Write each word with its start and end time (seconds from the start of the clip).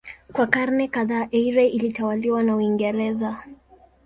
Kwa 0.33 0.47
karne 0.47 0.87
kadhaa 0.87 1.27
Eire 1.31 1.67
ilitawaliwa 1.67 2.43
na 2.43 2.55
Uingereza. 2.55 3.43